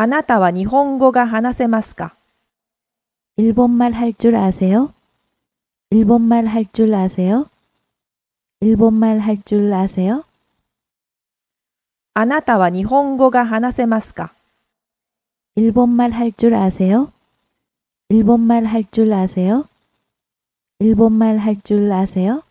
[0.00, 2.14] あなたは日本語が話せますか
[3.36, 4.94] 일본말 할 줄 아세요?
[5.90, 7.50] 일본말 할 줄 아세요?
[8.60, 10.22] 일본말 할 줄 아세요?
[12.14, 14.32] あなたは日本語が話せますか
[15.56, 17.10] 일본말 할 줄 아세요?
[18.08, 19.64] 일본말 할 줄 아세요?
[20.78, 22.44] 일본말 할 줄 아세요?